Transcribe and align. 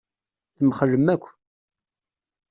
Temxellem 0.55 1.07
akk. 1.13 1.25